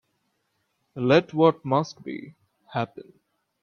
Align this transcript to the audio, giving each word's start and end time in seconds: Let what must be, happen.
Let 0.95 1.31
what 1.35 1.63
must 1.63 2.03
be, 2.03 2.33
happen. 2.73 3.13